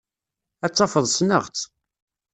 [0.65, 1.61] Ad tafeḍ ssneɣ-tt.